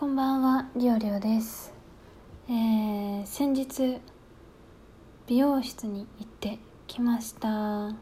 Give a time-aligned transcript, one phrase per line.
[0.00, 1.74] こんばんは、りょうりょうです。
[2.48, 4.00] えー、先日
[5.26, 7.94] 美容室に行ってきました。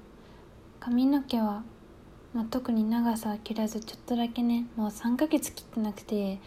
[0.79, 1.65] 髪の毛は、
[2.33, 6.39] まあ、特に長さは切らずちょっとだけね、もう3ヶ月切ってなくて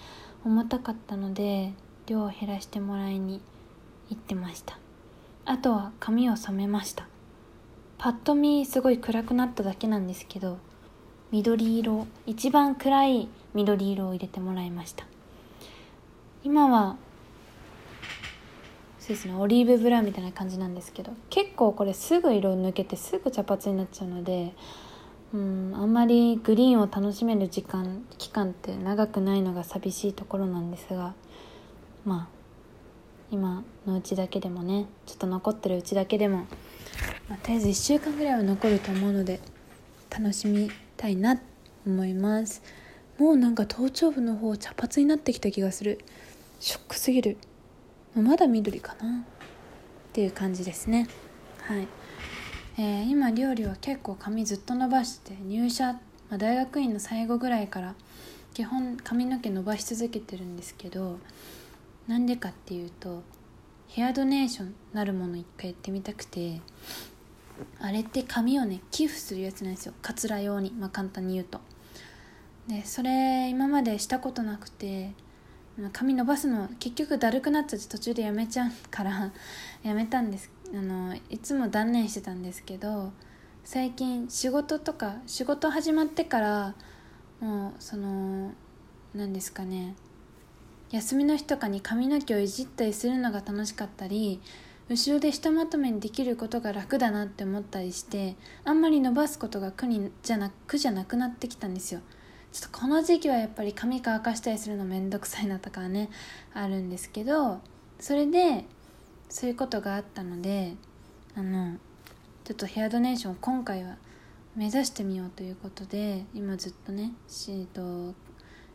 [0.45, 1.73] 重たかったので
[2.07, 3.41] 量を減らしてもらいに
[4.09, 4.79] 行ってました。
[5.43, 7.09] あとは髪を染めました。
[7.97, 10.59] パッと見すごい暗くなっただけなんですけど、
[11.31, 15.10] 緑色一番暗い緑色を入れてもらいました
[16.43, 16.97] 今は
[18.99, 24.53] そうですねオリーブブラウンみたいな感じなんですけど結構これすぐ色抜けてすぐ茶髪になっちゃうので
[25.33, 31.13] うんあんまりグリーンを楽しめる時間期間って長くないのが寂しいところなんですが
[32.05, 32.41] まあ
[33.31, 36.47] 今のうちだけでもねちょっと残ってるうちだけでも、
[37.29, 39.39] まあ、とりあえず1週間ぐらいは残ると思うので
[40.09, 41.43] 楽しみたいなと
[41.85, 42.61] 思います。
[43.17, 45.99] もうなんか頭頂部の方茶髪になってきた気がする。
[46.61, 47.37] ショックすぎる。
[48.15, 49.21] まだ緑かな。
[49.21, 51.07] っていう感じですね。
[51.63, 51.87] はい、
[52.77, 55.99] えー、今料理は結構髪ずっと伸ばして入社、ま
[56.31, 57.95] あ、大学院の最後ぐらいから
[58.53, 61.17] 基本髪の毛伸ばし続けてるんですけど
[62.07, 63.23] なんでかっていうと
[63.87, 66.61] ヘアドネーションなるもの一回やってみたくて
[67.79, 69.93] あれって髪をね寄付するやつなんですよ。
[70.03, 71.59] カツラ用にまあ簡単に言うと。
[72.67, 75.13] でそれ今までしたことなくて
[75.93, 79.31] 髪伸ばすの結局だるくなっちゃって途中でやめちゃうから
[79.83, 80.49] やめたんです。
[80.73, 83.11] あのいつも断念してたんですけど
[83.63, 86.75] 最近仕事とか仕事始まってから
[87.41, 88.53] もうその
[89.13, 89.95] 何ですかね
[90.91, 94.39] 休みの日とかに髪の毛をいじったりするのが楽しかったり
[94.89, 102.01] 後ろでひとまとめにできることが楽だなって思ったりしてあんまり伸ばすことが苦にじゃな苦じゃなくなってきたんですよ。
[102.51, 106.09] ちょっとこの時期はやっぱり髪乾かしたりするのめんどくさいなとかね
[106.53, 107.61] あるんですけど
[107.99, 108.65] それで
[109.29, 110.73] そういうことがあったので
[111.35, 111.77] あの
[112.43, 113.95] ちょっとヘアドネーションを今回は
[114.55, 118.13] 目指してみようということで今ずっとねしと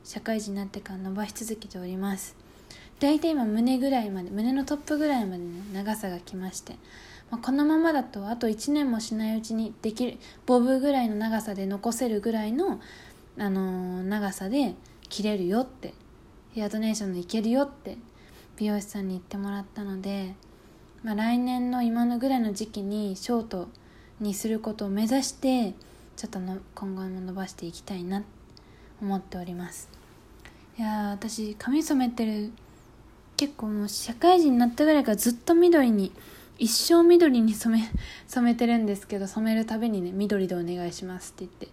[0.04, 2.36] 社会人になってから伸ばし続けております。
[2.98, 6.76] 大体今胸ぐらいまで胸のトップぐらいまでね長さが来まして、
[7.30, 10.16] まあ、このままだとあと1年もしないうちにできる
[10.46, 12.80] ボブぐらいの長さで残せるぐらいの、
[13.38, 14.74] あの、長さで
[15.08, 15.94] 切れるよって。
[16.54, 17.98] ヘアドネーションでいけるよって。
[18.56, 20.34] 美容師さんに言ってもらったので、
[21.02, 23.68] まあ、来年の今のぐらいの時期にショート
[24.18, 25.74] にすることを目指して
[26.16, 28.26] ちょっとの今後も伸ばしていきたいなと
[29.02, 29.90] 思っております。
[30.78, 32.52] いや私髪染めてる
[33.36, 36.12] 結構もう社会人になったぐらいからずっと緑に
[36.58, 37.84] 一生緑に染め
[38.26, 41.68] 染めてるんですけど染めるたびにね緑でお願いしますって言って。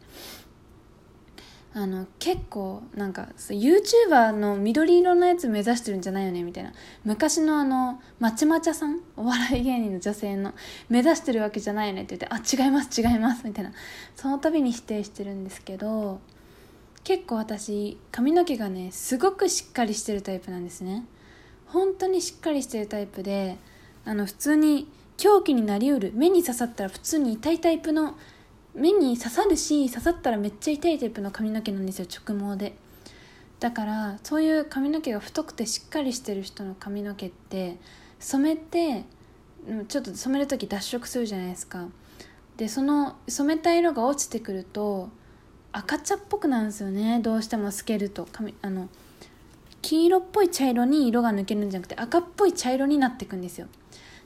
[1.75, 6.71] あの結構なんか YouTuber の緑色のやつ目指してるんじゃないよねみたいな。
[7.03, 8.99] 昔のあのまちまちゃさん？
[9.17, 10.53] お笑い芸人の女性の
[10.89, 13.71] 目指してるわけじゃないよねって言ってあ違います違いますみたいな。
[14.15, 16.19] その度に否定してるんですけど
[17.03, 21.05] 結構私髪の毛がねすごくしっかりしてるタイプなんですね。
[21.65, 23.57] 本当にしっかりしてるタイプで
[24.05, 28.15] あの普通に狂気になりうる目に刺さったら普通に痛いタイプの
[28.75, 32.75] 目に刺さるし刺さったらめっちゃ痛いタイプの髪の毛なんですよ直毛で。
[33.59, 37.77] だからそういう髪の毛が太くてしっかりしてる人の髪の毛って
[38.19, 39.05] 染めて
[39.87, 41.87] ちょっと染める時脱色するじゃないですか。
[42.57, 45.09] でその染めた色が落ちてくると
[45.71, 47.19] 赤茶っぽくなるんですよね。
[47.21, 48.27] どうしても透けると。
[48.31, 48.89] 髪あの
[49.81, 53.67] 黄色っぽい茶色に色が抜けるんじゃなくて赤っぽい茶色になっていくんですよ。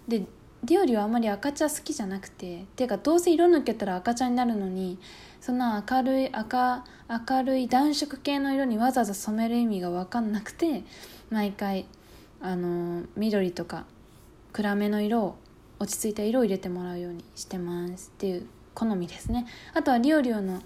[0.07, 0.25] で
[0.67, 4.99] ディオリはあんまり赤茶好きじゃなくてっていうかどうせ色抜けたら赤茶になるのに
[5.39, 6.83] そんな明るい赤
[7.29, 10.83] 明るい暖色系の色にわざわざ染める意味が分かんなくて
[11.29, 11.85] 毎回
[12.41, 13.85] あの緑とか
[14.51, 15.37] 暗めの色を
[15.79, 19.47] 落ち着いた色を入れてもらうようにしてますっていう好みですね。
[19.73, 20.61] あとはリオリオの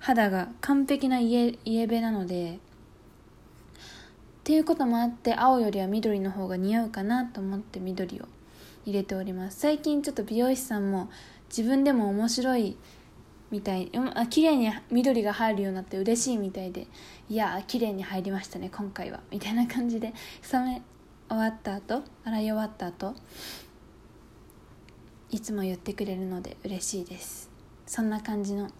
[0.00, 2.58] 肌が完璧なイエイエベなのでっ
[4.44, 8.26] ていうこともあって青よりは緑の方が似合うかなと思って緑を
[8.86, 9.58] 入れております。
[9.58, 11.10] 最近ちょっと美容師さんも
[11.48, 12.76] 自分でも面白い
[13.50, 16.86] みたいあ綺麗に緑が入るようになって嬉しいみたいで
[17.28, 19.20] いや綺麗に入りましたね今回は。
[19.30, 20.82] みたいな感じで染め
[21.28, 23.14] 終わった後洗い終わった後
[25.30, 27.50] いつも言ってくれるので嬉しいです。
[27.86, 28.70] そんな感じの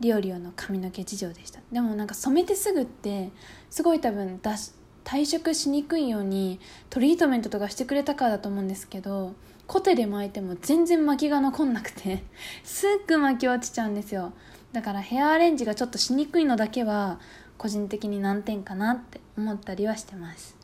[0.00, 1.60] リオリオの髪の毛事情でした。
[1.72, 3.30] でもなんか染めてすぐって
[3.70, 4.72] すごい多分出し
[5.08, 6.60] 退色しにくいように
[6.90, 9.32] トリートメントとかしてくれたからだと思うんですけど
[9.66, 12.24] コテで巻いても全然巻きが残んなくて
[12.62, 14.34] すっぐ巻き落ちちゃうんですよ。
[14.72, 17.20] だからヘアアレンジがちょっとしにくいのだけは
[17.56, 20.56] 個人的に難点かなって思ったりはしてます。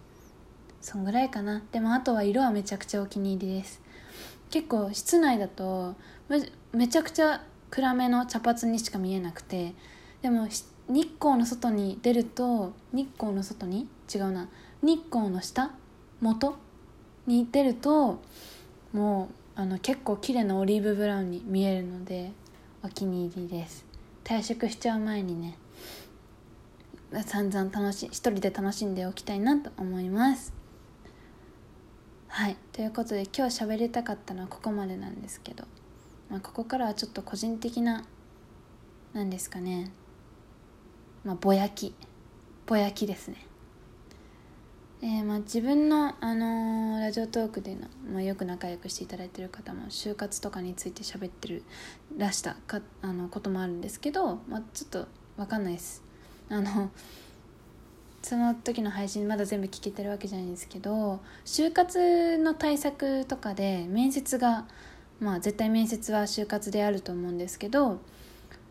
[0.83, 1.63] そんぐらいかな。
[1.73, 3.81] でもあとは色はめちゃくちゃお気に入りです。
[4.51, 5.95] 結構室内だと
[6.73, 9.75] めちゃくちゃ暗めの茶髪にしか見えなくて
[10.21, 10.49] でも
[10.89, 14.49] 日光の外に出ると日光の外に違うな
[14.83, 15.71] 日光の下
[16.21, 16.59] 元
[17.27, 18.21] に出ると
[18.93, 22.33] もうあの結構綺麗なオリーブブラウンに見えるので
[22.83, 23.87] お気に入りです。
[24.25, 25.57] 退職しちゃう前にね
[27.27, 30.53] 散々楽し一人で楽しんでおきたいなと思います。
[32.29, 32.57] はい。
[32.73, 35.65] ということで今日喋りたかったのはここまでなんですけど、
[36.29, 38.05] まあ、ここからはちょっと個人的な
[39.13, 39.93] 何ですかね。
[41.25, 41.95] まあぼやき。
[42.67, 43.37] ぼやきですね。
[45.03, 51.63] えー、まあ、自分の、あのー、ラジオトークでの、まあ、よく仲良くしていただいてる方も就活とかについて喋ってる
[52.17, 55.07] らしたかあのこともあるんですけど、まあ、ちょっと
[55.37, 56.03] 分かんないです。
[56.49, 56.91] あの
[58.23, 64.65] その時の配信まだ全部聞けてるわけじゃないんですけど就活の対策とかで面接が
[65.21, 68.01] まあ絶対面接は就活であると思うんですけど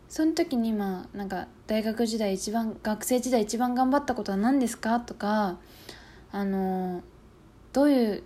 [0.08, 5.00] その時にまあなんか大学時代一番学生時代一番頑張ったことは何ですか？
[5.00, 5.58] とか
[6.30, 7.02] あの
[7.72, 8.22] どういう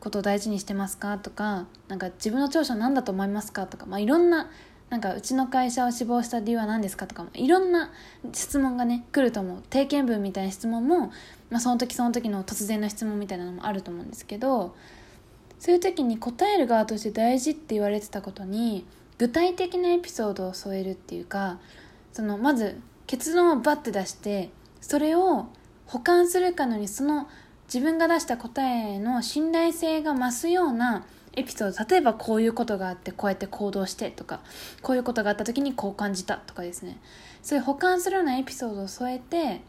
[0.00, 1.18] ことを大事にしてますか？
[1.18, 3.66] とかなんか自分の長所は何だと思いますか？
[3.66, 4.48] とか、まあ、いろんな
[4.88, 7.06] なんかうちの会社を志望した理由は何ですか？
[7.06, 7.90] とかいろんな
[8.32, 9.62] 質問がね来ると思う。
[9.68, 11.12] 定見文みたいな質問も、
[11.50, 14.76] まあ、その時その時の突然の質問みたいなのもあると思うんですけど
[15.58, 18.86] そういう時に答える側として大事って言われてたことに
[19.18, 21.58] 具体的なエピソードを添えるっていうか
[22.12, 25.46] そのまず結論をバッて出してそれを
[25.86, 27.28] 保管するかのにその
[27.66, 34.40] 自分が出した答えの信頼性が増すようなエピソード例えばこういうことがあってこうやって行動してとか
[34.82, 36.98] こういうことがあった時にこう感じたとかですね。
[37.42, 39.60] そういう保管するようなエピソードを添えて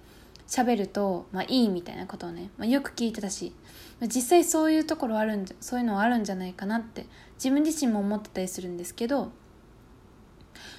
[0.48, 3.54] 喋ると、まあ、いいみたいなことをね、まあ、よく聞いてたし
[4.02, 7.06] 実際そういうところあるんじゃそういうのはあるんじゃないかなって
[7.38, 9.32] 自分自身も思ってたりするんですけど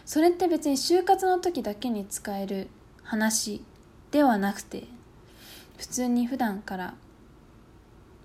[0.05, 2.69] それって別に就活の時だけに使える
[3.02, 3.62] 話
[4.10, 4.84] ではなくて
[5.76, 6.94] 普通に普段から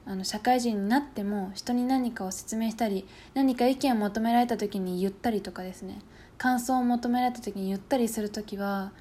[0.06, 6.00] あの社会人になっても人に何かを説明したり何か意見を求められた時に言ったりとかですね。
[6.38, 8.92] 感想を求められた時に言ったりする時は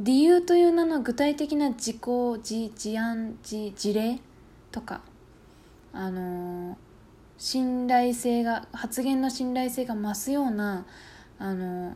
[0.00, 4.18] 理由という名の具体的な事項事事案事事例
[4.70, 5.00] とか
[5.92, 6.76] あのー、
[7.38, 10.86] 信頼性が発言の信頼性が増すような
[11.38, 11.94] あの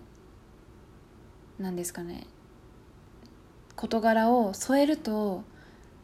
[1.58, 2.26] 何ですかね
[3.74, 5.42] 事柄を添えると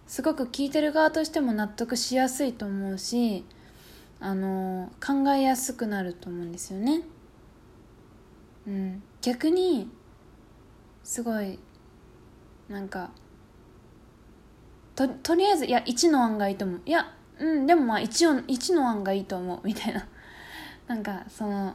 [0.08, 3.44] すごく聞いてる側としても納得しやすいと思うし
[4.20, 7.02] あの考えやすくなると思うんですよね。
[8.66, 9.88] うん、逆に
[11.04, 11.58] すごい
[12.68, 13.10] なんか
[14.96, 20.06] ととりあえずいや1の案がいいと思ういやうんでもまあ 1, 1の案がいいと思うみたいな。
[20.88, 21.74] なんかその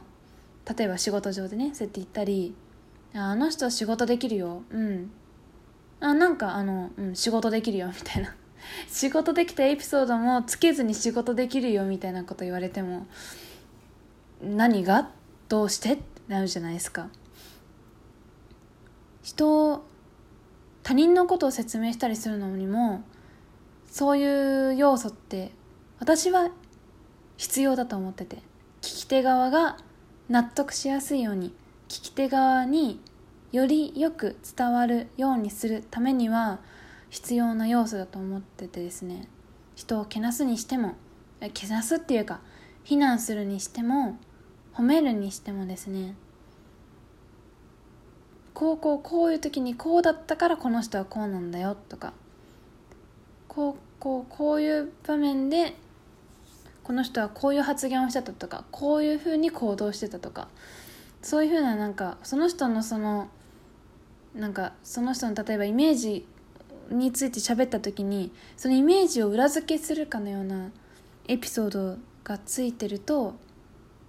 [0.76, 2.54] 例えば仕事上でねそうやって言ったり
[3.14, 4.62] あの人仕事できるよ。
[4.70, 5.10] うん。
[6.00, 8.34] あなんかあの、うん、仕事できるよみたいな。
[8.88, 13.06] 仕事できたエピソードもつけずに仕事できるよみたいなこと言われても
[14.42, 15.10] 何が？
[15.48, 15.92] どうして？
[15.92, 17.08] ってなるじゃないですか。
[19.22, 19.84] 人
[20.82, 23.02] 他人のことを説明したりするのにも
[23.94, 25.52] そういう要素って
[26.00, 26.50] 私は
[27.36, 28.38] 必要だと思ってて
[28.82, 29.76] 聞き手側が
[30.28, 31.50] 納得しやすいように
[31.86, 33.00] 聞き手側に
[33.52, 36.58] よりよく伝わるようにするためには
[37.08, 39.28] 必要な要素だと思っててですね。
[39.76, 40.96] 人をけなすにしても
[41.52, 42.40] けなすっていうか
[42.82, 44.18] 非難するにしても
[44.74, 46.16] 褒めるにしてもですね。
[48.54, 52.12] こうこうこういう時にこうだったからこの人はこうなんだよとか
[53.54, 55.74] こうこうこういう場面で
[56.82, 60.48] この人はこういう発言をしてたとかこういうふうに行動してたとか
[61.22, 63.28] そういうふうななんかその人のその
[64.34, 66.26] なんかその人の例えばイメージ
[66.90, 70.70] について喋った時にそのイメージを裏付けするかのような
[71.28, 73.34] エピソードがついてると、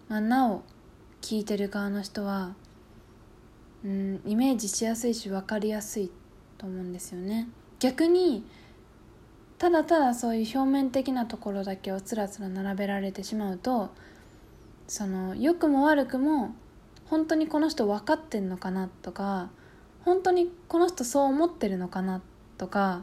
[0.10, 0.64] まあ、なお
[1.22, 2.56] 聞いてる側の人は
[3.86, 6.12] うんイメージしやすいし分かりやすい
[6.58, 7.48] と思うんですよね。
[7.80, 8.44] 逆に
[9.66, 13.90] ただただそういう表面的なところだけをつらつら並べられてしまうと
[14.88, 16.54] その良くも悪くも
[17.06, 19.50] 本当にこの人分かってんのかなとか
[20.04, 22.22] 本当にこの人そう思ってるのかな
[22.60, 23.02] とか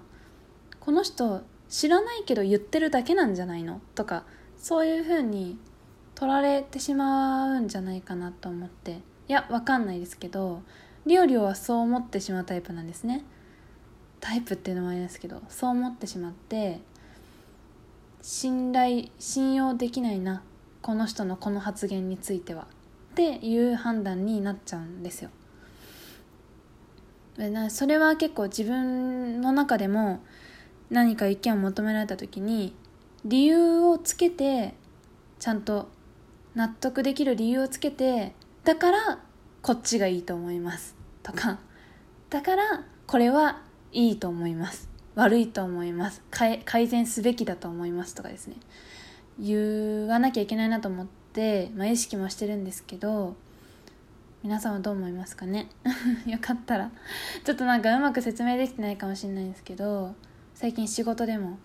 [0.78, 4.22] この人知らないけど言ってるだけなんじゃないのとか
[4.56, 5.58] そういうふうに
[6.14, 9.00] 取られてしまうんじゃないかなと思って。
[9.26, 10.62] いやわかんないですけど
[11.06, 13.24] リオリオはそう思ってしまうタイプなんですね。
[14.22, 16.80] タイプっていうのもあれですけどそう思ってしまって
[18.22, 20.42] 信頼信用できないな
[20.80, 25.30] この人のこの発言についてはっていう判断になっちゃうんですよ。
[27.70, 30.20] それは結構自分の中でも
[30.90, 32.74] 何か意見を求められた時に
[33.24, 34.74] 理由をつけて
[35.38, 35.88] ちゃんと
[36.54, 39.18] 納得できる理由をつけてだから
[39.62, 41.58] こっちがいいと思いますとか
[42.28, 43.62] だからこれは
[43.92, 44.88] いいと思います。
[45.14, 46.22] 悪いと思います。
[46.30, 48.56] 改善すべきだと思いますとかですね。
[49.38, 53.34] 言わなきゃいけないなと思って、まあ、意識もしてるんですけど
[54.42, 55.68] 皆さんはどう思いますかね？
[56.26, 56.90] よかったら。
[57.44, 60.14] ちょっとなんかうまく説明できてないかもしれないんですけど
[60.54, 61.58] 最近仕事でも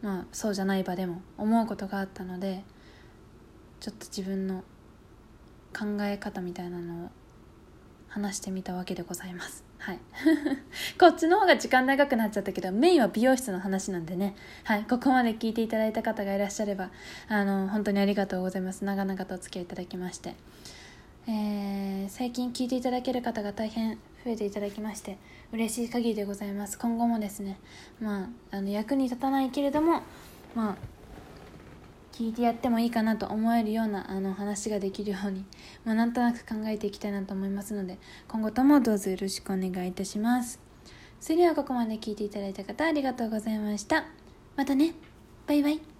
[0.00, 2.62] まあそうじゃない場でも思うことがあったので
[3.80, 4.62] ちょっと自分の
[5.76, 7.10] 考え方みたいなのを
[8.08, 9.67] 話してみたわけでございます。
[9.78, 9.98] はい。
[10.98, 14.34] こっちの方が時間長くなっちゃったけどメインは美容室の話なんでね。
[14.64, 14.84] はい。
[14.84, 16.90] ここまで聞いていただいた方がいらっしゃれば
[17.28, 18.84] あの本当にありがとうございます。
[18.84, 20.34] 長々とお付き合いいただきまして。
[21.30, 25.18] えー、最近聞いていただける方が大変増えていただきまして
[25.52, 26.78] 嬉しい限りでございます。
[26.78, 27.58] 今後もですね
[28.00, 30.02] まああの役に立たないけれども
[30.54, 30.76] まあ
[32.18, 35.44] 聞いてやってもいいかなと思えるようなあの話ができるように、
[35.84, 37.96] まあ、なんとなく考えていきたいなと思いますので
[38.26, 40.58] 今後ともどうぞよろしくお願いいたします。
[41.20, 44.04] それではここまで聞いていただいた方ありがとうございました。
[44.56, 44.94] またね。
[45.46, 45.97] バイバイ。